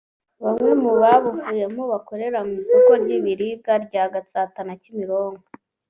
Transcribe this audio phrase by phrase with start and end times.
[0.43, 5.47] Bamwe mu babuvuyemo bakorera mu isoko ry’ibiribwa rya Gatsata na Kimironko